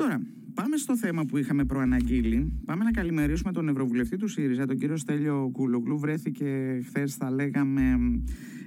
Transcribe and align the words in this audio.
Τώρα, 0.00 0.20
πάμε 0.54 0.76
στο 0.76 0.96
θέμα 0.96 1.24
που 1.24 1.36
είχαμε 1.36 1.64
προαναγγείλει. 1.64 2.52
Πάμε 2.64 2.84
να 2.84 2.90
καλημερίσουμε 2.90 3.52
τον 3.52 3.68
Ευρωβουλευτή 3.68 4.16
του 4.16 4.28
ΣΥΡΙΖΑ, 4.28 4.66
τον 4.66 4.78
κύριο 4.78 4.96
Στέλιο 4.96 5.50
Κούλογλου. 5.52 5.98
Βρέθηκε 5.98 6.80
χθες, 6.84 7.14
θα 7.14 7.30
λέγαμε, 7.30 7.82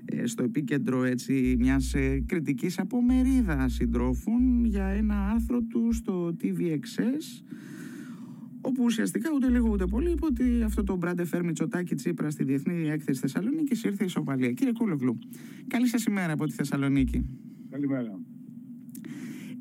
ε, 0.06 0.26
στο 0.26 0.44
επίκεντρο 0.44 1.04
έτσι, 1.04 1.56
μιας 1.60 1.94
ε, 1.94 2.24
κριτικής 2.26 2.80
από 2.80 3.02
μερίδα 3.02 3.70
συντρόφων 3.70 4.66
για 4.66 4.86
ένα 4.86 5.30
άρθρο 5.30 5.62
του 5.62 5.94
στο 5.94 6.36
TVXS 6.42 7.44
όπου 8.62 8.84
ουσιαστικά 8.84 9.30
ούτε 9.36 9.50
λίγο 9.50 9.70
ούτε 9.70 9.86
πολύ 9.86 10.12
είπε 10.12 10.26
ότι 10.26 10.62
αυτό 10.64 10.84
το 10.84 10.96
μπράντε 10.96 11.26
φέρ 11.26 11.44
Μητσοτάκη 11.44 11.96
Τσίπρα 11.96 12.30
στη 12.30 12.44
Διεθνή 12.44 12.90
Έκθεση 12.90 13.20
Θεσσαλονίκης 13.20 13.84
ήρθε 13.84 14.04
ισοπαλία. 14.04 14.52
Κύριε 14.52 14.74
Κούλογλου, 14.74 15.20
καλή 15.68 15.88
σας 15.88 16.04
ημέρα 16.04 16.34
από 16.34 16.46
τη 16.46 16.54
Θεσσαλονίκη. 16.54 17.26
Καλημέρα. 17.70 18.20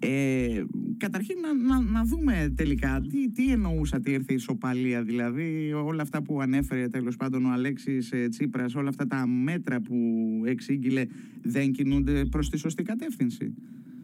Ε, 0.04 0.64
καταρχήν 0.96 1.36
να, 1.40 1.54
να, 1.54 1.80
να, 1.80 2.04
δούμε 2.04 2.52
τελικά 2.56 3.02
τι, 3.08 3.30
τι 3.30 3.52
εννοούσατε 3.52 4.10
ήρθε 4.10 4.32
η 4.32 4.34
ισοπαλία 4.34 5.02
δηλαδή 5.02 5.72
όλα 5.72 6.02
αυτά 6.02 6.22
που 6.22 6.40
ανέφερε 6.40 6.88
τέλος 6.88 7.16
πάντων 7.16 7.44
ο 7.44 7.50
Αλέξης 7.52 8.12
ε, 8.12 8.28
Τσίπρας 8.28 8.74
όλα 8.74 8.88
αυτά 8.88 9.06
τα 9.06 9.26
μέτρα 9.26 9.80
που 9.80 9.96
εξήγηλε 10.44 11.04
δεν 11.42 11.72
κινούνται 11.72 12.24
προς 12.24 12.50
τη 12.50 12.58
σωστή 12.58 12.82
κατεύθυνση 12.82 13.54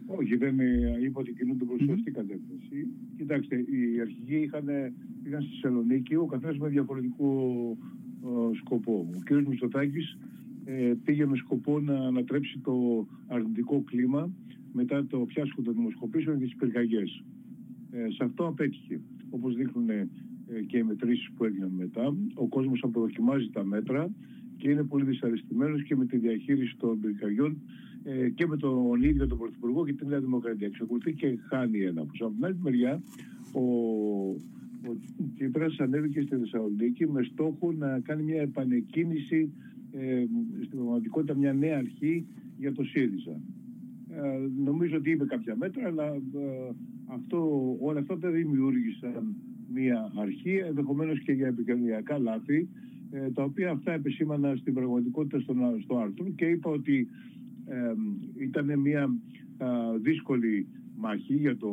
όχι, 0.05 0.35
δεν 0.35 0.59
ε, 0.59 0.97
είπα 1.03 1.19
ότι 1.19 1.33
κινούνται 1.33 1.65
προς 1.65 1.77
τη 1.77 1.85
σωστή 1.85 2.11
κατεύθυνση. 2.11 2.87
Κοιτάξτε, 3.17 3.55
οι 3.55 3.99
αρχηγοί 4.01 4.35
είχαν, 4.35 4.65
πήγαν 5.23 5.41
στη 5.41 5.51
Θεσσαλονίκη, 5.51 6.15
ο 6.15 6.25
καθένας 6.25 6.57
με 6.57 6.67
διαφορετικό 6.67 7.77
σκοπό. 8.53 9.09
Ο 9.15 9.19
κ. 9.23 9.47
Μητσοτάκης 9.47 10.17
ε, 10.65 10.93
πήγε 11.03 11.25
με 11.25 11.35
σκοπό 11.35 11.79
να 11.79 11.93
ανατρέψει 11.93 12.59
το 12.59 13.07
αρνητικό 13.27 13.83
κλίμα 13.85 14.29
μετά 14.73 15.05
το 15.05 15.17
πιάσκο 15.17 15.61
των 15.61 15.73
δημοσκοπήσεων 15.73 16.39
και 16.39 16.45
τις 16.45 16.55
πυρκαγιές. 16.55 17.23
Ε, 17.91 18.11
σε 18.11 18.23
αυτό 18.23 18.47
απέτυχε. 18.47 18.99
Όπως 19.29 19.55
δείχνουν 19.55 19.89
ε, 19.89 20.07
και 20.67 20.77
οι 20.77 20.83
μετρήσεις 20.83 21.29
που 21.31 21.45
έγιναν 21.45 21.71
μετά, 21.77 22.15
ο 22.33 22.47
κόσμος 22.47 22.79
αποδοκιμάζει 22.83 23.49
τα 23.49 23.63
μέτρα 23.63 24.09
και 24.57 24.69
είναι 24.69 24.83
πολύ 24.83 25.05
δυσαρεστημένος 25.05 25.83
και 25.83 25.95
με 25.95 26.05
τη 26.05 26.17
διαχείριση 26.17 26.75
των 26.77 26.99
πυρκαγιών 26.99 27.61
ε, 28.03 28.29
και 28.29 28.47
με 28.47 28.57
τον 28.57 29.01
ίδιο 29.01 29.27
τον 29.27 29.37
Πρωθυπουργό 29.37 29.85
και 29.85 29.93
την 29.93 30.07
Νέα 30.07 30.19
Δημοκρατία. 30.19 30.67
Εξακολουθεί 30.67 31.13
και 31.13 31.37
χάνει 31.49 31.79
ένα. 31.81 32.01
Από 32.01 32.11
την 32.11 32.45
άλλη 32.45 32.57
μεριά, 32.61 33.01
ο, 33.53 33.63
ο 34.89 34.95
Τσίπρας 35.35 35.79
ανέβηκε 35.79 36.21
στη 36.21 36.35
Θεσσαλονίκη 36.35 37.07
με 37.07 37.23
στόχο 37.23 37.71
να 37.71 37.99
κάνει 37.99 38.23
μια 38.23 38.41
επανεκκίνηση, 38.41 39.51
ε, 39.91 40.25
στην 40.63 40.77
πραγματικότητα 40.77 41.35
μια 41.35 41.53
νέα 41.53 41.77
αρχή 41.77 42.25
για 42.57 42.73
το 42.73 42.83
ΣΥΡΙΖΑ. 42.83 43.41
Ε, 44.23 44.47
νομίζω 44.63 44.97
ότι 44.97 45.09
είπε 45.11 45.25
κάποια 45.25 45.55
μέτρα, 45.55 45.87
αλλά 45.87 46.05
ε, 46.15 46.71
αυτό, 47.05 47.77
όλα 47.79 47.99
αυτά 47.99 48.15
δεν 48.15 48.31
δημιούργησαν 48.31 49.35
μια 49.73 50.11
αρχή, 50.15 50.55
ενδεχομένως 50.55 51.19
και 51.19 51.31
για 51.31 51.47
επικοινωνιακά 51.47 52.19
λάθη, 52.19 52.69
ε, 53.11 53.31
τα 53.31 53.43
οποία 53.43 53.71
αυτά 53.71 53.91
επισήμανα 53.91 54.55
στην 54.55 54.73
πραγματικότητα 54.73 55.39
στο, 55.39 55.55
στο 55.83 55.97
άρθρο 55.97 56.25
και 56.35 56.45
είπα 56.45 56.69
ότι 56.69 57.07
ήταν 58.37 58.79
μια 58.79 59.09
δύσκολη 60.01 60.67
μάχη 60.97 61.33
για 61.33 61.57
το 61.57 61.71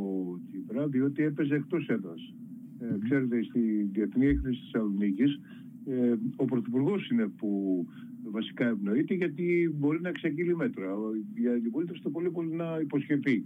Τσίπρα, 0.48 0.86
διότι 0.86 1.22
έπαιζε 1.22 1.54
εκτός 1.54 1.88
έδρας. 1.88 2.34
Ε, 2.78 2.98
ξέρετε, 3.04 3.42
στη 3.42 3.88
Διεθνή 3.92 4.26
Έκθεση 4.26 4.60
της 4.60 4.70
Θεσσαλονίκης 4.70 5.40
ε, 5.86 6.14
ο 6.36 6.44
Πρωθυπουργός 6.44 7.08
είναι 7.08 7.26
που 7.26 7.86
βασικά 8.30 8.68
ευνοείται 8.68 9.14
γιατί 9.14 9.74
μπορεί 9.74 10.00
να 10.00 10.08
εξαγγείλει 10.08 10.56
μέτρα. 10.56 10.86
Η 11.34 11.48
αντιπολίτευση 11.48 12.02
το 12.02 12.10
πολύ 12.10 12.30
πολύ 12.30 12.54
να 12.54 12.78
υποσχεθεί, 12.80 13.44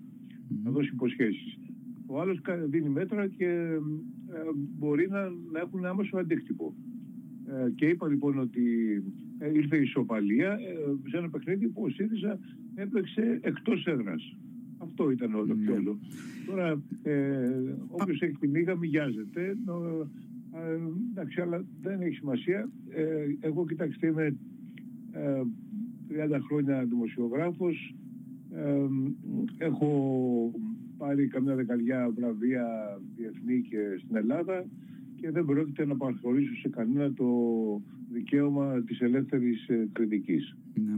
να 0.64 0.70
δώσει 0.70 0.90
υποσχέσεις. 0.92 1.58
Ο 2.06 2.20
άλλος 2.20 2.40
δίνει 2.68 2.88
μέτρα 2.88 3.26
και 3.26 3.46
ε, 3.46 4.38
μπορεί 4.78 5.08
να, 5.08 5.28
να 5.52 5.60
έχουν 5.60 5.84
άμεσο 5.84 6.16
αντίκτυπο. 6.16 6.74
Ε, 7.46 7.70
και 7.70 7.86
είπα 7.86 8.08
λοιπόν 8.08 8.38
ότι 8.38 8.62
ε, 9.38 9.50
ήρθε 9.52 9.76
η 9.76 9.82
ισοπαλία 9.82 10.58
σε 11.08 11.16
ένα 11.16 11.30
παιχνίδι 11.30 11.68
που 11.68 11.82
ο 11.82 11.88
ΣΥΡΙΖΑ 11.88 12.38
έπαιξε 12.74 13.38
εκτός 13.42 13.86
έδρας. 13.86 14.36
Αυτό 14.78 15.10
ήταν 15.10 15.34
όλο 15.34 15.54
και 15.54 15.70
ναι. 15.70 15.76
όλο. 15.76 15.98
Τώρα, 16.46 16.82
ε, 17.02 17.50
όποιος 17.88 18.20
έχει 18.20 18.36
τη 18.40 18.48
μήγα 18.48 18.76
μοιάζεται. 18.76 19.56
Ε, 20.54 20.78
εντάξει, 21.10 21.40
αλλά 21.40 21.64
δεν 21.82 22.00
έχει 22.00 22.14
σημασία. 22.14 22.70
Ε, 22.88 23.04
εγώ, 23.40 23.66
κοιτάξτε, 23.66 24.06
είμαι 24.06 24.24
ε, 24.24 24.34
30 25.12 26.40
χρόνια 26.48 26.84
δημοσιογράφος. 26.84 27.94
Ε, 28.52 28.86
έχω 29.58 29.90
πάρει 30.98 31.26
καμιά 31.28 31.54
δεκαριά 31.54 32.10
βραβεία 32.16 32.66
διεθνή 33.16 33.60
και 33.60 33.78
στην 33.98 34.16
Ελλάδα 34.16 34.64
και 35.16 35.30
δεν 35.30 35.44
πρόκειται 35.44 35.86
να 35.86 35.96
παραχωρήσω 35.96 36.54
σε 36.54 36.68
κανένα 36.68 37.12
το 37.12 37.26
δικαίωμα 38.12 38.82
της 38.82 39.00
ελεύθερης 39.00 39.68
ε, 39.68 39.88
κριτικής. 39.92 40.56
Ναι. 40.74 40.92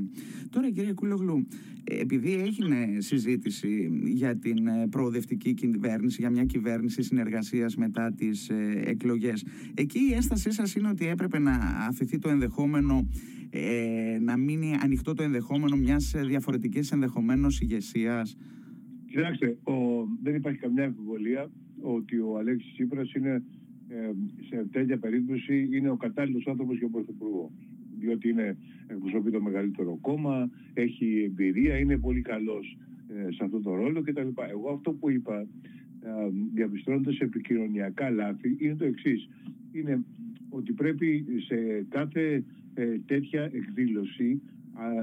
Τώρα 0.50 0.70
κύριε 0.70 0.92
Κουλογλού, 0.92 1.46
ε, 1.84 2.00
επειδή 2.00 2.32
έγινε 2.34 2.86
συζήτηση 2.98 4.02
για 4.04 4.36
την 4.36 4.66
ε, 4.66 4.86
προοδευτική 4.90 5.54
κυβέρνηση, 5.54 6.16
για 6.20 6.30
μια 6.30 6.44
κυβέρνηση 6.44 7.02
συνεργασίας 7.02 7.76
μετά 7.76 8.12
τις 8.12 8.50
εκλογές, 8.84 9.44
εκεί 9.74 9.98
η 9.98 10.14
ένστασή 10.14 10.52
σας 10.52 10.74
είναι 10.74 10.88
ότι 10.88 11.06
έπρεπε 11.06 11.38
να 11.38 11.52
αφηθεί 11.88 12.18
το 12.18 12.28
ενδεχόμενο, 12.28 13.08
να 14.20 14.36
μείνει 14.36 14.76
ανοιχτό 14.82 15.14
το 15.14 15.22
ενδεχόμενο 15.22 15.76
μιας 15.76 16.14
διαφορετικής 16.26 16.92
ενδεχομένως 16.92 17.60
ηγεσίας; 17.60 18.36
Κοιτάξτε, 19.12 19.58
ο, 19.62 19.72
δεν 20.22 20.34
υπάρχει 20.34 20.58
καμιά 20.58 20.84
αμφιβολία 20.84 21.50
ότι 21.80 22.18
ο 22.18 22.38
Αλέξης 22.38 22.72
Τσίπρας 22.72 23.12
είναι 23.12 23.30
ε, 23.30 23.42
σε 24.48 24.66
τέτοια 24.72 24.98
περίπτωση 24.98 25.68
είναι 25.72 25.90
ο 25.90 25.96
κατάλληλος 25.96 26.46
άνθρωπος 26.46 26.78
για 26.78 26.88
πρωθυπουργός. 26.88 27.50
Διότι 27.98 28.28
είναι, 28.28 28.56
εκπροσωπεί 28.86 29.30
το 29.30 29.40
μεγαλύτερο 29.40 29.98
κόμμα, 30.00 30.50
έχει 30.74 31.22
εμπειρία, 31.24 31.78
είναι 31.78 31.98
πολύ 31.98 32.20
καλός 32.20 32.76
ε, 33.08 33.32
σε 33.32 33.44
αυτό 33.44 33.60
το 33.60 33.74
ρόλο 33.74 34.02
κτλ. 34.02 34.28
Εγώ 34.50 34.70
αυτό 34.74 34.92
που 34.92 35.10
είπα, 35.10 35.40
ε, 35.40 35.46
διαπιστώνοντας 36.54 37.18
επικοινωνιακά 37.18 38.10
λάθη, 38.10 38.56
είναι 38.58 38.74
το 38.74 38.84
εξής. 38.84 39.28
Είναι 39.72 40.04
ότι 40.48 40.72
πρέπει 40.72 41.24
σε 41.46 41.86
κάθε 41.88 42.44
ε, 42.74 42.98
τέτοια 43.06 43.42
εκδήλωση 43.42 44.42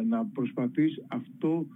να 0.07 0.25
προσπαθείς 0.25 1.03
αυτό 1.07 1.67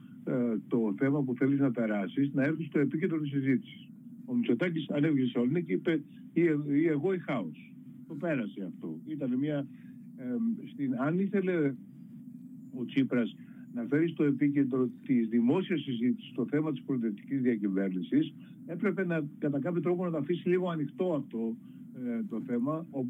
το 0.68 0.94
θέμα 0.98 1.24
που 1.24 1.36
θέλεις 1.36 1.60
να 1.60 1.72
περάσεις 1.72 2.34
να 2.34 2.44
έρθει 2.44 2.64
στο 2.64 2.80
επίκεντρο 2.80 3.20
της 3.20 3.30
συζήτησης. 3.30 3.88
Ο 4.26 4.34
Μητσοτάκης 4.36 4.90
ανέβηκε 4.90 5.26
σε 5.26 5.40
όλη 5.40 5.64
και 5.64 5.74
είπε 5.74 6.02
ή, 6.34 6.42
ή 6.82 6.88
εγώ 6.88 7.14
ή 7.14 7.20
χάος. 7.20 7.74
Το 8.08 8.14
πέρασε 8.14 8.64
αυτό. 8.68 9.00
Ήταν 9.08 9.36
μια. 9.36 9.68
Ε, 10.18 10.24
στην, 10.72 10.96
αν 11.00 11.20
ήθελε 11.20 11.74
ο 12.74 12.86
Τσίπρας 12.86 13.36
να 13.74 13.84
φέρει 13.84 14.08
στο 14.08 14.24
επίκεντρο 14.24 14.90
της 15.06 15.28
δημόσιας 15.28 15.82
συζήτησης 15.82 16.32
το 16.32 16.46
θέμα 16.46 16.72
της 16.72 16.82
προοδευτικής 16.82 17.42
διακυβέρνησης, 17.42 18.34
έπρεπε 18.66 19.06
να 19.06 19.26
κατά 19.40 19.60
κάποιο 19.60 19.82
τρόπο 19.82 20.06
να 20.06 20.12
το 20.12 20.18
αφήσει 20.18 20.50
λίγο 20.50 20.70
ανοιχτό 20.70 21.14
αυτό 21.14 21.56
ε, 22.06 22.24
το 22.30 22.42
θέμα, 22.46 22.86
ο, 22.92 23.06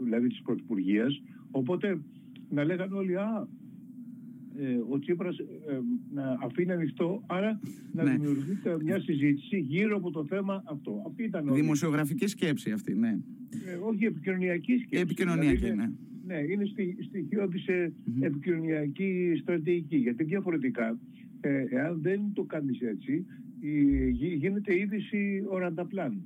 δηλαδή 0.00 0.28
της 0.28 0.42
πρωθυπουργίας. 0.42 1.22
Οπότε 1.50 2.00
να 2.50 2.64
λέγανε 2.64 2.94
όλοι, 2.94 3.16
Α, 3.16 3.46
ε, 3.46 3.67
ο 4.90 4.98
Τσίπρας 4.98 5.38
ε, 5.38 5.44
να 6.12 6.38
αφήνει 6.42 6.72
ανοιχτό, 6.72 7.22
άρα 7.26 7.60
να 7.92 8.02
ναι. 8.02 8.10
δημιουργείται 8.10 8.76
μια 8.82 9.00
συζήτηση 9.00 9.58
γύρω 9.58 9.96
από 9.96 10.10
το 10.10 10.24
θέμα 10.24 10.62
αυτό. 10.66 11.02
Αυτή 11.06 11.22
ήταν 11.22 11.54
Δημοσιογραφική 11.54 12.26
σκέψη 12.26 12.70
αυτή, 12.70 12.94
ναι. 12.94 13.18
Ε, 13.66 13.74
όχι 13.82 14.04
επικοινωνιακή 14.04 14.76
σκέψη. 14.76 15.02
Επικοινωνιακή, 15.02 15.56
δηλαδή, 15.56 15.76
ναι. 15.76 15.90
Ναι, 16.26 16.36
είναι 16.52 16.64
στη, 16.64 16.96
στοιχείο 17.00 17.48
της 17.48 17.64
mm-hmm. 17.68 18.22
επικοινωνιακή 18.22 19.38
στρατηγική. 19.40 19.96
Γιατί 19.96 20.24
διαφορετικά, 20.24 20.98
ε, 21.40 21.64
εάν 21.68 22.00
δεν 22.02 22.20
το 22.34 22.42
κάνεις 22.42 22.80
έτσι, 22.80 23.26
η, 23.60 24.10
γίνεται 24.34 24.78
είδηση 24.78 25.44
ορανταπλάν 25.46 26.22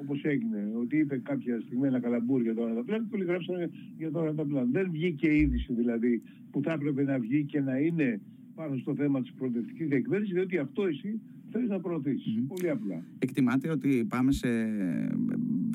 όπως 0.00 0.24
έγινε, 0.24 0.72
ότι 0.80 0.96
είπε 0.96 1.18
κάποια 1.18 1.60
στιγμή 1.60 1.86
ένα 1.86 2.00
καλαμπούρ 2.00 2.42
για 2.42 2.54
το 2.54 2.66
Ρανταπλάν 2.66 3.08
και 3.08 3.14
όλοι 3.14 3.24
γράψανε 3.24 3.70
για 3.98 4.10
το 4.10 4.24
Ρανταπλάν. 4.24 4.68
Δεν 4.72 4.90
βγήκε 4.90 5.36
είδηση 5.36 5.72
δηλαδή 5.72 6.22
που 6.50 6.60
θα 6.62 6.72
έπρεπε 6.72 7.02
να 7.02 7.18
βγει 7.18 7.44
και 7.44 7.60
να 7.60 7.78
είναι 7.78 8.20
πάνω 8.54 8.76
στο 8.76 8.94
θέμα 8.94 9.20
της 9.20 9.32
προοδευτικής 9.32 9.88
διακυβέρνησης, 9.88 10.34
διότι 10.34 10.58
αυτό 10.58 10.86
εσύ 10.86 11.20
θέλεις 11.50 11.68
να 11.68 11.80
προωθήσεις. 11.80 12.44
Πολύ 12.48 12.70
απλά. 12.70 13.04
Εκτιμάτε 13.18 13.70
ότι 13.70 14.06
πάμε 14.08 14.32
σε, 14.32 14.48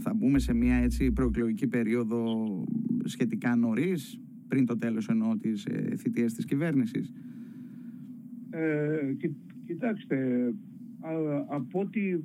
θα 0.01 0.13
μπούμε 0.13 0.39
σε 0.39 0.53
μια 0.53 0.75
έτσι 0.75 1.11
προεκλογική 1.11 1.67
περίοδο 1.67 2.23
σχετικά 3.03 3.55
νωρίς, 3.55 4.19
πριν 4.47 4.65
το 4.65 4.77
τέλος 4.77 5.07
εννοώ 5.07 5.37
της 5.37 5.65
ε, 5.65 5.95
θητείας 5.95 6.33
της 6.33 6.45
κυβέρνησης; 6.45 7.13
Ε, 8.49 9.13
κοιτάξτε, 9.65 10.17
από 11.47 11.79
ό,τι 11.79 12.09
ε, 12.09 12.19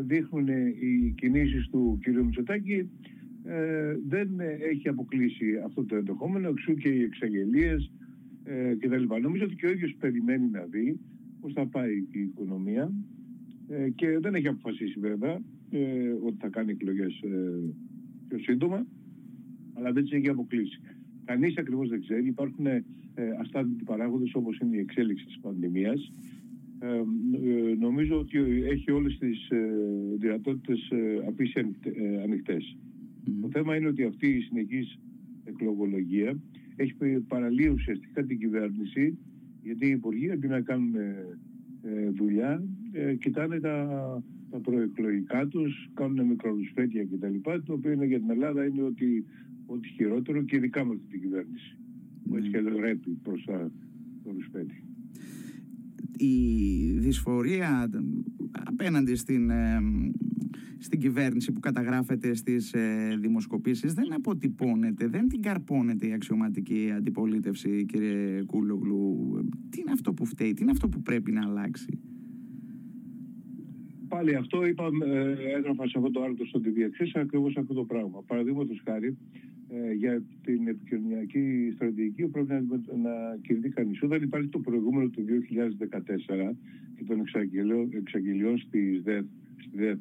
δείχνουν 0.00 0.48
οι 0.48 1.14
κινήσεις 1.16 1.68
του 1.68 1.98
κ. 2.02 2.08
Μητσοτάκη 2.24 2.90
ε, 3.44 3.96
δεν 4.06 4.28
έχει 4.70 4.88
αποκλείσει 4.88 5.44
αυτό 5.64 5.84
το 5.84 5.96
ενδεχόμενο, 5.96 6.48
εξού 6.48 6.74
και 6.74 6.88
οι 6.88 7.02
εξαγγελίες 7.02 7.90
ε, 8.44 8.74
κτλ. 8.78 9.20
Νομίζω 9.20 9.44
ότι 9.44 9.54
και 9.54 9.66
ο 9.66 9.70
ίδιος 9.70 9.94
περιμένει 10.00 10.48
να 10.50 10.64
δει 10.70 11.00
πώς 11.40 11.52
θα 11.52 11.66
πάει 11.66 11.94
η 12.10 12.20
οικονομία 12.20 12.92
ε, 13.68 13.90
και 13.90 14.18
δεν 14.18 14.34
έχει 14.34 14.48
αποφασίσει 14.48 14.98
βέβαια 15.00 15.40
ε, 15.70 16.10
ότι 16.24 16.36
θα 16.38 16.48
κάνει 16.48 16.70
εκλογές 16.70 17.20
ε, 17.22 17.74
πιο 18.28 18.38
σύντομα, 18.38 18.86
αλλά 19.74 19.92
δεν 19.92 20.02
τις 20.02 20.12
έχει 20.12 20.28
αποκλείσει. 20.28 20.80
Κανείς 21.24 21.56
ακριβώς 21.56 21.88
δεν 21.88 22.00
ξέρει. 22.00 22.26
Υπάρχουν 22.26 22.66
ε, 22.66 22.84
αστάθμιτοι 23.40 23.84
παράγοντες 23.84 24.34
όπως 24.34 24.58
είναι 24.58 24.76
η 24.76 24.80
εξέλιξη 24.80 25.24
της 25.24 25.38
πανδημίας. 25.40 26.12
Ε, 26.78 26.86
ε 26.86 27.74
νομίζω 27.78 28.18
ότι 28.18 28.38
έχει 28.64 28.90
όλες 28.90 29.18
τις 29.18 29.48
ε, 29.48 29.68
δυνατότητες 30.18 30.90
ε, 30.90 31.24
απίσει 31.26 31.76
ανοιχτές. 32.22 32.76
Το 33.40 33.48
θέμα 33.52 33.76
είναι 33.76 33.88
ότι 33.88 34.04
αυτή 34.04 34.26
η 34.28 34.40
συνεχής 34.40 34.98
εκλογολογία 35.44 36.38
έχει 36.76 36.94
παραλύει 37.28 37.70
ουσιαστικά 37.72 38.24
την 38.24 38.38
κυβέρνηση 38.38 39.18
γιατί 39.62 39.86
οι 39.86 39.90
υπουργοί 39.90 40.30
αντί 40.30 40.46
να 40.46 40.60
κάνουν 40.60 40.94
ε, 41.86 42.10
δουλειά 42.10 42.62
ε, 42.92 43.14
κοιτάνε 43.14 43.60
τα, 43.60 43.86
τα 44.50 44.58
προεκλογικά 44.58 45.46
τους, 45.46 45.90
κάνουν 45.94 46.26
μικρορουσφέτια 46.26 47.04
κτλ. 47.04 47.50
Το 47.64 47.72
οποίο 47.72 47.92
είναι 47.92 48.06
για 48.06 48.18
την 48.18 48.30
Ελλάδα 48.30 48.64
είναι 48.64 48.82
ότι, 48.82 49.24
ότι 49.66 49.88
χειρότερο 49.88 50.42
και 50.42 50.56
ειδικά 50.56 50.84
με 50.84 50.92
αυτή 50.92 51.06
την 51.08 51.20
κυβέρνηση 51.20 51.76
που 52.28 52.36
έτσι 52.36 52.50
και 52.50 52.58
ρέπει 52.58 53.10
προς 53.22 53.44
τα, 53.44 53.70
το 54.24 54.30
ρουσφέτι. 54.32 54.84
Η 56.16 56.34
δυσφορία 56.98 57.90
απέναντι 58.52 59.14
στην 59.14 59.50
ε, 59.50 59.80
στην 60.78 61.00
κυβέρνηση 61.00 61.52
που 61.52 61.60
καταγράφεται 61.60 62.34
στις 62.34 62.72
ε, 62.72 63.16
δημοσκοπήσεις 63.20 63.94
δεν 63.94 64.12
αποτυπώνεται, 64.12 65.06
δεν 65.06 65.28
την 65.28 65.42
καρπώνεται 65.42 66.06
η 66.06 66.12
αξιωματική 66.12 66.92
αντιπολίτευση 66.96 67.84
κύριε 67.84 68.42
Κούλογλου. 68.42 69.34
Τι 69.70 69.80
είναι 69.80 69.92
αυτό 69.92 70.12
που 70.12 70.24
φταίει, 70.24 70.52
τι 70.52 70.62
είναι 70.62 70.70
αυτό 70.70 70.88
που 70.88 71.02
πρέπει 71.02 71.32
να 71.32 71.42
αλλάξει; 71.46 71.98
Πάλι 74.08 74.34
αυτό 74.34 74.66
είπα, 74.66 74.88
ε, 75.04 75.34
έγραφα 75.56 75.88
σε 75.88 75.98
αυτό 75.98 76.10
το 76.10 76.22
άρθρο 76.22 76.46
στο 76.46 76.60
TV 76.64 77.18
ακριβώς 77.20 77.56
αυτό 77.56 77.74
το 77.74 77.84
πράγμα. 77.84 78.22
Παραδείγματος 78.26 78.82
χάρη, 78.84 79.16
ε, 79.32 79.38
για 79.96 80.22
την 80.42 80.68
επικοινωνιακή 80.68 81.70
στρατηγική 81.74 82.26
πρέπει 82.26 82.48
να, 82.48 82.60
να 82.96 83.38
κινηθεί 83.42 83.68
κανείς. 83.68 84.02
Όταν 84.02 84.22
υπάρχει 84.22 84.48
το 84.48 84.58
προηγούμενο 84.58 85.08
του 85.08 85.24
2014 86.48 86.52
και 86.96 87.04
των 87.04 87.20
εξαγγελιών 87.90 88.58
στη 88.58 88.98
ΔΕΔ, 89.04 89.24
στη 89.56 89.76
ΔΕΔ 89.76 89.98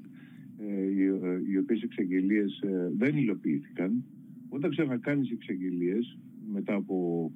ε, 0.60 1.52
οι 1.52 1.58
οποίες 1.58 1.81
εξαγγελίες 1.81 2.60
ε, 2.62 2.92
δεν 2.98 3.18
υλοποιήθηκαν. 3.18 4.04
Όταν 4.50 4.70
ξανακάνεις 4.70 5.31
εξαγγελίες 5.31 6.18
μετά 6.52 6.74
από 6.74 7.31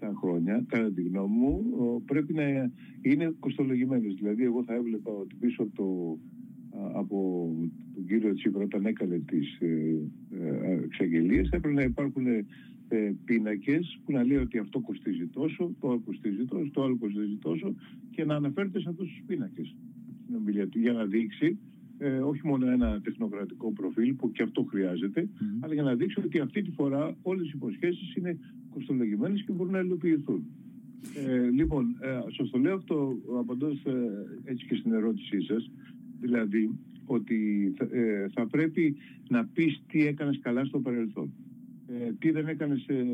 7 0.00 0.10
χρόνια, 0.14 0.64
κατά 0.68 0.92
τη 0.92 1.02
γνώμη 1.02 1.36
μου, 1.36 2.02
πρέπει 2.06 2.32
να 2.32 2.70
είναι 3.02 3.34
κοστολογημένες. 3.40 4.14
Δηλαδή, 4.14 4.44
εγώ 4.44 4.64
θα 4.64 4.74
έβλεπα 4.74 5.10
ότι 5.10 5.34
πίσω 5.40 5.62
από, 5.62 5.74
το, 5.74 6.18
από 6.94 7.50
τον 7.98 8.06
κύριο 8.06 8.34
Τσίπρα 8.34 8.62
όταν 8.62 8.86
έκανε 8.86 9.18
τις 9.18 9.58
ε, 9.60 9.96
εξαγγελίες 10.84 11.48
θα 11.48 11.56
έπρεπε 11.56 11.74
να 11.74 11.82
υπάρχουν 11.82 12.24
πίνακες 13.24 14.00
που 14.04 14.12
να 14.12 14.24
λέει 14.24 14.36
ότι 14.36 14.58
αυτό 14.58 14.80
κοστίζει 14.80 15.26
τόσο, 15.26 15.74
το 15.80 15.88
άλλο 15.88 16.02
κοστίζει 16.04 16.44
τόσο, 16.44 16.70
το 16.72 16.82
άλλο 16.82 16.96
κοστίζει 16.96 17.36
τόσο 17.36 17.74
και 18.10 18.24
να 18.24 18.34
αναφέρεται 18.34 18.80
σε 18.80 18.88
αυτούς 18.88 19.08
τους 19.08 19.22
πίνακες. 19.26 19.74
Στην 20.22 20.34
ομιλία 20.34 20.68
του 20.68 20.78
για 20.78 20.92
να 20.92 21.04
δείξει 21.04 21.58
ε, 21.98 22.18
όχι 22.18 22.46
μόνο 22.46 22.70
ένα 22.70 23.00
τεχνοκρατικό 23.00 23.72
προφίλ 23.72 24.14
που 24.14 24.32
και 24.32 24.42
αυτό 24.42 24.62
χρειάζεται, 24.62 25.28
αλλά 25.60 25.74
για 25.74 25.82
να 25.82 25.94
δείξει 25.94 26.20
ότι 26.24 26.38
αυτή 26.38 26.62
τη 26.62 26.70
φορά 26.70 27.16
όλες 27.22 27.46
οι 27.46 27.52
υποσχέσεις 27.54 28.14
είναι 28.14 28.38
κοστολογημένες 28.70 29.42
και 29.42 29.52
μπορούν 29.52 29.72
να 29.72 29.80
υλοποιηθούν. 29.80 30.44
Ε, 31.26 31.50
λοιπόν, 31.50 31.96
ε, 32.00 32.20
σας 32.36 32.50
το 32.50 32.58
λέω 32.58 32.74
αυτό 32.74 33.18
απαντώντας 33.38 33.84
ε, 33.84 33.92
έτσι 34.44 34.66
και 34.66 34.74
στην 34.74 34.92
ερώτησή 34.92 35.40
σας, 35.40 35.70
δηλαδή 36.20 36.78
ότι 37.08 37.72
θα, 37.76 37.88
ε, 37.90 38.28
θα 38.34 38.46
πρέπει 38.46 38.96
να 39.28 39.44
πεις 39.44 39.82
τι 39.88 40.06
έκανες 40.06 40.38
καλά 40.42 40.64
στο 40.64 40.80
παρελθόν. 40.80 41.32
Ε, 41.88 42.12
τι 42.18 42.30
δεν 42.30 42.48
έκανες 42.48 42.86
ε, 42.86 43.04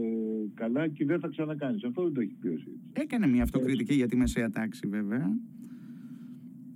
καλά 0.55 0.88
και 0.88 1.05
δεν 1.05 1.20
θα 1.20 1.29
ξανακάνεις. 1.29 1.85
Αυτό 1.85 2.02
δεν 2.02 2.12
το 2.12 2.20
έχει 2.20 2.35
πει 2.41 2.49
ο 2.49 2.58
Έκανε 2.93 3.26
μια 3.26 3.43
αυτοκριτική 3.43 3.94
για 3.94 4.08
τη 4.08 4.17
μεσαία 4.17 4.50
τάξη 4.50 4.87
βέβαια. 4.87 5.37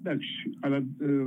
Εντάξει, 0.03 0.51
αλλά 0.61 0.77
ε, 0.77 1.25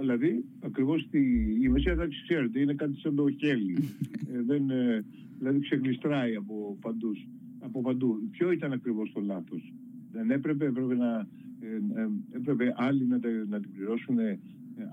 δηλαδή 0.00 0.44
ακριβώς 0.60 1.08
τη, 1.10 1.20
η 1.62 1.68
μεσαία 1.68 1.96
τάξη 1.96 2.22
ξέρετε 2.22 2.60
είναι 2.60 2.74
κάτι 2.74 3.00
σαν 3.00 3.14
το 3.14 3.30
χέλι. 3.30 3.76
ε, 4.32 4.42
δεν, 4.42 4.70
ε, 4.70 5.04
δηλαδή 5.38 5.60
ξεγλιστράει 5.60 6.34
από 6.34 6.78
παντούς. 6.80 7.26
Από 7.60 7.80
παντού. 7.80 8.28
Ποιο 8.30 8.50
ήταν 8.50 8.72
ακριβώς 8.72 9.12
το 9.12 9.20
λάθος; 9.20 9.72
Δεν 10.12 10.30
έπρεπε, 10.30 10.64
έπρεπε, 10.64 10.94
να, 10.94 11.28
ε, 11.60 12.02
ε 12.02 12.08
έπρεπε 12.30 12.74
άλλοι 12.76 13.04
να, 13.06 13.18
να 13.48 13.60
την 13.60 13.70
πληρώσουν, 13.72 14.18
ε, 14.18 14.38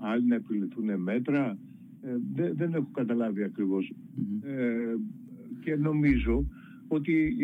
άλλοι 0.00 0.26
να 0.26 0.34
επιληθούν 0.34 1.00
μέτρα. 1.00 1.58
δεν, 2.34 2.56
δεν 2.56 2.74
έχω 2.74 2.88
καταλάβει 2.92 3.50
και 5.60 5.76
νομίζω 5.76 6.46
ότι 6.88 7.36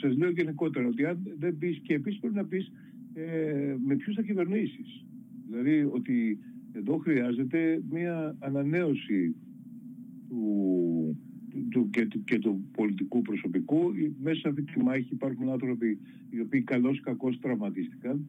σας 0.00 0.16
λέω 0.16 0.30
γενικότερα 0.30 0.86
ότι 0.86 1.04
αν 1.04 1.18
δεν 1.38 1.58
πεις 1.58 1.78
και 1.82 1.94
επίσης 1.94 2.20
πρέπει 2.20 2.34
να 2.34 2.44
πεις 2.44 2.72
ε, 3.14 3.76
με 3.84 3.96
ποιους 3.96 4.14
θα 4.14 4.22
κυβερνήσεις. 4.22 5.04
Δηλαδή 5.50 5.88
ότι 5.92 6.38
εδώ 6.72 6.96
χρειάζεται 6.96 7.82
μια 7.90 8.36
ανανέωση 8.38 9.34
του, 10.28 11.18
του, 11.70 11.90
και, 11.90 12.06
του, 12.06 12.24
και 12.24 12.38
του 12.38 12.64
πολιτικού 12.72 13.22
προσωπικού. 13.22 13.92
Μέσα 14.22 14.40
σε 14.40 14.48
αυτή 14.48 14.62
τη 14.62 14.82
μάχη 14.82 15.08
υπάρχουν 15.10 15.48
άνθρωποι 15.48 15.98
οι 16.30 16.40
οποίοι 16.40 16.62
καλώς 16.62 17.00
κακώς 17.00 17.38
τραυματίστηκαν. 17.38 18.26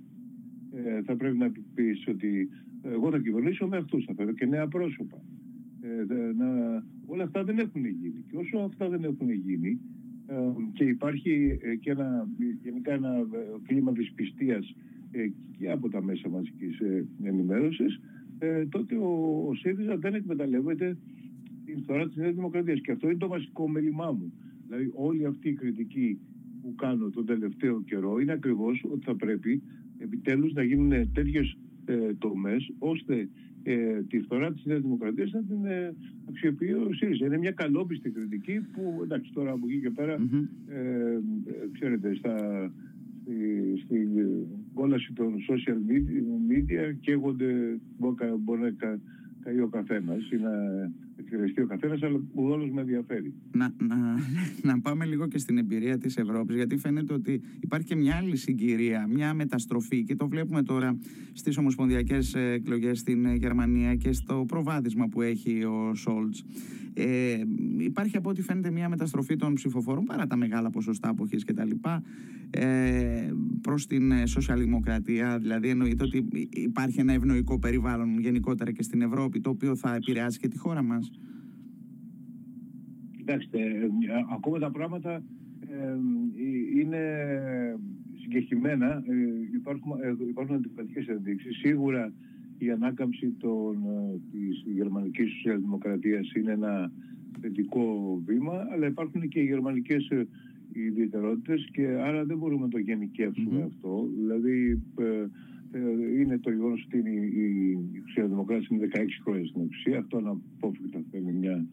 Ε, 0.72 1.02
θα 1.02 1.16
πρέπει 1.16 1.38
να 1.38 1.52
πεις 1.74 2.08
ότι 2.08 2.50
εγώ 2.92 3.12
θα 3.12 3.20
κυβερνήσω 3.20 3.68
με 3.68 3.78
αυτούς, 3.78 4.06
θα 4.06 4.14
φέρω 4.14 4.32
και 4.32 4.46
νέα 4.46 4.68
πρόσωπα. 4.68 5.22
Ε, 5.82 6.34
να, 6.38 6.48
όλα 7.06 7.24
αυτά 7.24 7.44
δεν 7.44 7.58
έχουν 7.60 7.86
γίνει. 7.86 8.26
Και 8.28 8.38
όσο 8.38 8.58
αυτά 8.58 8.90
δεν 8.90 9.04
έχουν 9.04 9.32
γίνει, 9.32 9.80
ε, 10.28 10.36
και 10.74 10.84
υπάρχει 10.84 11.60
ε, 11.62 11.76
και 11.76 11.92
ένα, 11.92 12.28
γενικά 12.64 12.94
ένα 12.94 13.16
ε, 13.16 13.24
κλίμα 13.68 13.92
δυσπιστίας 13.92 14.76
και 15.58 15.72
από 15.72 15.90
τα 15.90 16.04
μέσα 16.04 16.30
μαζικής 16.30 16.82
ενημέρωσης, 17.24 18.00
τότε 18.70 18.96
ο, 18.96 19.46
ο 19.48 19.56
ΣΥΡΙΖΑ 19.56 19.98
δεν 19.98 20.14
εκμεταλλεύεται 20.14 20.98
την 21.66 21.82
φθορά 21.82 22.08
της 22.08 22.16
Νέας 22.16 22.36
Δημοκρατίας. 22.36 22.82
Και 22.82 22.92
αυτό 22.92 23.10
είναι 23.10 23.18
το 23.18 23.28
βασικό 23.28 23.70
μέλημά 23.70 24.12
μου. 24.12 24.34
Δηλαδή 24.68 24.92
όλη 24.94 25.26
αυτή 25.26 25.50
η 25.50 25.54
κριτική 25.54 26.20
που 26.62 26.76
κάνω 26.76 27.10
τον 27.10 27.26
τελευταίο 27.26 27.82
καιρό 27.82 28.20
είναι 28.20 28.32
ακριβώς 28.32 28.86
ότι 28.92 29.06
θα 29.06 29.16
πρέπει 29.16 29.62
επιτέλους 29.98 30.54
να 30.54 30.64
γίνουν 30.64 31.12
τέτοιες 31.14 31.58
ε, 31.86 32.14
τομές 32.20 32.72
ώστε 32.80 33.30
ε, 33.64 34.02
τη 34.10 34.20
φθορά 34.20 34.52
της 34.52 34.66
Νέας 34.66 34.82
Δημοκρατίας 34.82 35.32
να 35.32 35.42
την 35.44 35.66
ε, 35.66 35.94
αξιοποιεί 36.30 36.74
ο 36.88 36.94
ΣΥΡΙΖΑ. 36.94 37.26
Είναι 37.26 37.38
μια 37.38 37.52
καλόπιστη 37.52 38.10
κριτική 38.10 38.60
που 38.60 39.00
εντάξει 39.04 39.32
τώρα 39.34 39.52
από 39.52 39.66
εκεί 39.68 39.80
και 39.80 39.90
περα 39.90 40.14
ε, 40.68 41.20
ξέρετε 41.72 42.16
στα, 42.16 42.36
στη, 43.24 43.74
στην 43.84 44.10
κόλαση 44.74 45.14
των 45.14 45.34
social 45.50 45.80
media 46.52 46.96
καίγονται 47.00 47.80
μπορεί 48.40 48.62
να 48.62 48.98
καεί 49.44 49.60
ο 49.60 49.68
καθένας 49.68 50.32
ή 50.32 50.36
να 50.36 50.52
εκτελεστεί 51.36 51.62
ο 51.62 51.68
καθένας 51.68 52.04
αλλά 52.04 52.22
ουδόλως 52.34 52.70
με 52.72 52.82
ενδιαφέρει. 52.82 53.34
Να, 53.52 53.74
να, 53.78 53.96
να 54.62 54.82
πάμε 54.82 55.06
λίγο 55.06 55.28
και 55.28 55.38
στην 55.38 55.58
εμπειρία 55.58 55.98
της 55.98 56.18
Ευρώπης 56.18 56.56
γιατί 56.56 56.78
φαίνεται 56.78 57.14
ότι 57.14 57.42
υπάρχει 57.60 57.88
και 57.88 57.96
μια 57.96 58.16
άλλη 58.16 58.36
συγκυρία, 58.36 59.08
μια 59.08 59.34
μεταστροφή 59.34 60.04
και 60.04 60.16
το 60.16 60.28
βλέπουμε 60.28 60.64
τώρα 60.64 60.98
στις 61.34 61.58
ομοσπονδιακές 61.58 62.36
εκλογές 62.36 63.00
στην 63.00 63.36
Γερμανία 63.36 63.96
και 63.96 64.12
στο 64.12 64.46
προβάδισμα 64.48 65.08
που 65.08 65.22
έχει 65.22 65.64
ο 65.64 65.96
Σόλτς. 65.96 66.46
Ε, 66.98 67.38
υπάρχει 67.78 68.18
από 68.18 68.30
ό,τι 68.30 68.42
φαίνεται 68.42 68.72
μια 68.72 68.90
μεταστροφή 68.90 69.36
των 69.36 69.54
ψηφοφόρων 69.54 70.04
παρά 70.04 70.28
τα 70.28 70.36
μεγάλα 70.36 70.70
ποσοστά 70.70 71.10
αποχής 71.10 71.44
και 71.44 71.54
τα 71.54 71.66
λοιπά 71.66 72.04
ε, 72.50 73.30
προς 73.62 73.88
την 73.88 74.28
σοσιαλδημοκρατία 74.28 75.38
δηλαδή 75.40 75.70
εννοείται 75.70 76.04
ότι 76.04 76.28
υπάρχει 76.50 77.00
ένα 77.00 77.14
ευνοϊκό 77.14 77.60
περιβάλλον 77.60 78.20
γενικότερα 78.20 78.72
και 78.72 78.84
στην 78.84 79.02
Ευρώπη 79.02 79.42
το 79.42 79.50
οποίο 79.50 79.76
θα 79.76 79.96
επηρεάσει 79.96 80.40
και 80.40 80.48
τη 80.48 80.58
χώρα 80.58 80.84
μας 80.84 81.12
Κοιτάξτε, 83.26 83.60
ε, 83.60 83.90
ακόμα 84.34 84.60
τα 84.60 84.72
πράγματα 84.72 85.24
ε, 85.60 85.98
είναι 86.76 87.02
συγκεκριμένα, 88.22 89.04
υπάρχουν, 89.54 89.92
υπάρχουν 90.30 90.56
αντιπατικές 90.56 91.08
ενδείξεις. 91.08 91.58
Σίγουρα 91.58 92.14
η 92.58 92.70
ανάκαμψη 92.70 93.36
των, 93.40 93.76
ε, 93.86 94.20
της 94.32 94.64
γερμανικής 94.76 95.32
σοσιαλδημοκρατίας 95.32 96.32
είναι 96.34 96.52
ένα 96.52 96.92
θετικό 97.42 98.22
βήμα, 98.26 98.68
αλλά 98.72 98.88
υπάρχουν 98.88 99.28
και 99.28 99.40
οι 99.40 99.46
γερμανικές 99.46 100.10
ε, 100.10 100.28
ιδιαιτερότητες 100.74 101.70
και 101.72 101.88
άρα 101.88 102.26
δεν 102.26 102.38
μπορούμε 102.38 102.62
να 102.62 102.70
το 102.70 102.78
γενικεύσουμε 102.78 103.64
αυτό. 103.64 104.10
Δηλαδή 104.18 104.82
ε, 105.00 105.26
είναι 106.20 106.40
το 106.40 106.50
γεγονός 106.50 106.84
ότι 106.86 106.98
η, 106.98 107.42
η 107.42 108.02
σοσιαλδημοκρατία 108.06 108.68
είναι 108.72 108.88
16 108.94 108.98
χρόνια 109.24 109.46
στην 109.46 109.62
εξουσία, 109.62 110.00
αυτό 110.00 110.18
αναπόφευκτα 110.18 111.04
φέρνει 111.12 111.32
μια 111.32 111.66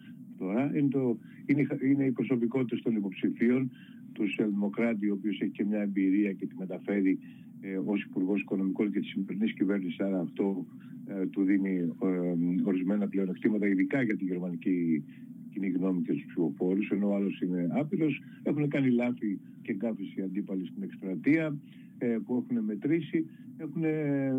φθορά. 0.42 0.70
Είναι, 0.76 0.88
το, 0.88 1.18
είναι, 1.46 1.66
είναι 1.90 2.04
οι 2.04 2.11
προσωπικότητες 2.11 2.82
των 2.82 2.96
υποψηφίων, 2.96 3.70
του 4.12 4.26
σοσιαλδημοκράτη, 4.26 5.11
ο 5.11 5.12
οποίος 5.12 5.40
έχει 5.40 5.50
και 5.50 5.64
μια 5.64 5.80
εμπειρία 5.80 6.32
και 6.32 6.46
τη 6.46 6.54
μεταφέρει 6.58 7.18
ε, 7.61 7.78
ως 7.84 8.02
Υπουργός 8.02 8.40
Οικονομικών 8.40 8.92
και 8.92 9.00
της 9.00 9.08
σημερινής 9.08 9.52
κυβέρνησης, 9.52 10.00
άρα 10.00 10.20
αυτό 10.20 10.66
ε, 11.06 11.26
του 11.26 11.42
δίνει 11.42 11.94
ε, 12.02 12.64
ορισμένα 12.64 13.08
πλεονεκτήματα, 13.08 13.66
ειδικά 13.66 14.02
για 14.02 14.16
τη 14.16 14.25
γερμανική 14.25 15.04
κοινή 15.50 15.68
γνώμη 15.68 16.02
και 16.02 16.12
τους 16.12 16.25
ψηφοφόρους, 16.25 16.90
ενώ 16.90 17.08
ο 17.08 17.14
άλλος 17.14 17.40
είναι 17.40 17.68
άπειρος. 17.70 18.22
Έχουν 18.42 18.68
κάνει 18.68 18.90
λάθη 18.90 19.40
και 19.62 19.75
κάποιοι 19.75 20.12
οι 20.16 20.22
αντίπαλοι 20.22 20.66
στην 20.66 20.82
εκστρατεία 20.82 21.56
ε, 21.99 22.16
που 22.26 22.44
έχουν 22.44 22.64
μετρήσει. 22.64 23.26
Έχουν 23.56 23.84
ε, 23.84 24.32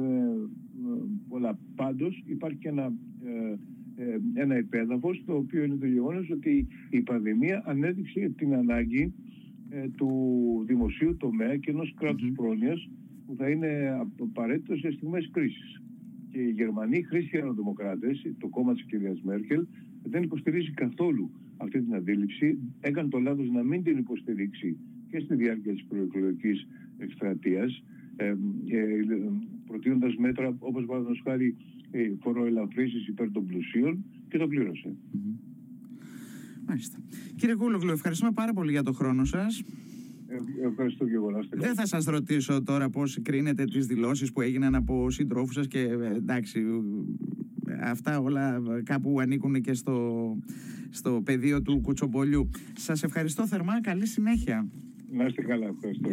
πολλά. 1.30 1.60
Πάντως 1.76 2.24
υπάρχει 2.26 2.58
και 2.58 2.68
ένα, 2.68 2.94
ένα 4.34 4.56
επέδαφος 4.56 5.24
το 5.26 5.34
οποίο 5.36 5.64
είναι 5.64 5.76
το 5.76 5.86
γεγονός 5.86 6.30
ότι 6.30 6.68
η 6.90 7.02
πανδημία 7.02 7.64
ανέδειξε 7.66 8.32
την 8.38 8.54
ανάγκη 8.54 9.14
του 9.98 10.10
δημοσίου 10.68 11.18
τομέα 11.18 11.58
και 11.58 11.72
ενός 11.72 11.94
κράτους 11.98 12.32
πρόνοιας 12.36 12.90
που 13.26 13.36
θα 13.36 13.50
είναι 13.50 14.00
απαραίτητος 14.20 14.80
σε 14.80 14.92
στιγμές 14.92 15.30
κρίσης. 15.32 15.82
Και 16.30 16.40
οι 16.40 16.52
Γερμανοί 16.52 17.04
χριστιανοδημοκράτες, 17.04 18.34
το 18.40 18.48
κόμμα 18.48 18.74
της 18.74 18.84
κυρίας 18.84 19.22
Μέρκελ, 19.22 19.66
δεν 20.04 20.24
υποστηρίζει 20.24 20.72
καθόλου 20.72 21.32
αυτή 21.58 21.82
την 21.82 21.96
αντίληψη. 21.96 22.58
Έκανε 22.82 23.10
το 23.10 23.20
λάθος 23.20 23.50
να 23.50 23.64
μην 23.64 23.84
την 23.84 23.98
υποστηρίξει 23.98 24.78
και 25.10 25.20
στη 25.20 25.36
διάρκεια 25.36 25.74
της 25.74 25.84
προεκλογικής 25.84 26.68
εκστρατείας, 26.98 27.84
ε, 28.16 28.26
ε, 28.26 28.36
προτείνοντας 29.68 30.16
μέτρα 30.16 30.56
όπως 30.60 30.86
παραδείγματος 30.86 31.22
χάρη 31.24 31.56
ε, 31.96 32.12
φοροελαφρύσεις 32.22 33.08
υπέρ 33.08 33.32
των 33.32 33.46
πλουσίων 33.46 34.06
και 34.30 34.38
το 34.38 34.48
πλήρωσε. 34.48 34.96
Μάλιστα. 36.68 36.98
Κύριε 37.36 37.56
Κούλογλου, 37.56 37.92
ευχαριστούμε 37.92 38.32
πάρα 38.32 38.54
πολύ 38.54 38.72
για 38.72 38.84
το 38.84 38.92
χρόνο 38.94 39.26
σας. 39.26 39.64
Ε, 40.28 40.68
ευχαριστώ 40.68 41.06
και 41.06 41.14
εγώ. 41.14 41.30
Δεν 41.50 41.76
θα 41.76 41.86
σας 41.86 42.06
ρωτήσω 42.06 42.64
τώρα 42.64 42.90
πώς 42.90 43.20
κρίνετε 43.22 43.64
τις 43.64 43.86
δηλώσεις 43.86 44.32
που 44.32 44.42
έγιναν 44.42 44.76
από 44.76 45.10
συντρόφους 45.10 45.54
σας 45.54 45.68
και 45.68 45.80
ε, 45.80 46.16
εντάξει, 46.16 46.62
αυτά 47.82 48.20
όλα 48.20 48.62
κάπου 48.84 49.20
ανήκουν 49.20 49.62
και 49.62 49.74
στο, 49.74 50.38
στο 50.90 51.22
πεδίο 51.26 51.62
του 51.62 51.82
κουτσομπολιού. 51.82 52.50
Σας 52.78 53.04
ευχαριστώ 53.04 53.48
θερμά. 53.48 53.82
Καλή 53.82 54.06
συνέχεια. 54.06 54.68
Να 55.12 55.26
είστε 55.26 55.42
καλά. 55.42 55.68
Ευχαριστώ. 55.68 56.10